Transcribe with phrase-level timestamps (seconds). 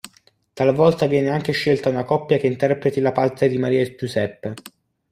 [0.53, 4.53] Talvolta viene anche scelta una coppia che interpreti la parte di Maria e Giuseppe.